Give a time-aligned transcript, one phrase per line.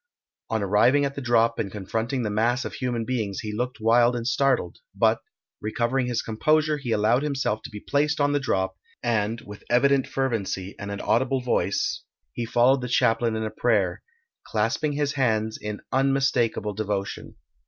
[0.49, 4.15] On arriving at the drop and confronting the mass of human beings he looked wild
[4.15, 5.19] and startled, but,
[5.61, 10.07] recovering his composure he allowed himself to be placed on the drop, and, with evident
[10.07, 12.01] fervency and an audible voice,
[12.33, 14.01] he followed the chaplain in a prayer,
[14.43, 17.35] clasping his hands in unmismakeable devotion.